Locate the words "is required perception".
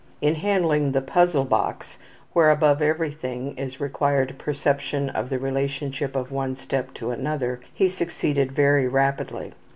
3.55-5.11